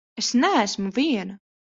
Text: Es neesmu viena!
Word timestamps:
Es 0.21 0.29
neesmu 0.43 0.89
viena! 0.95 1.35